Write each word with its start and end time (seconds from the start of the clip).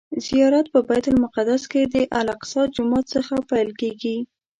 زیارت 0.25 0.65
په 0.73 0.79
بیت 0.87 1.05
المقدس 1.11 1.63
کې 1.71 1.81
د 1.93 1.95
الاقصی 2.19 2.61
جومات 2.75 3.05
څخه 3.15 3.35
پیل 3.49 3.69
کیږي. 3.79 4.17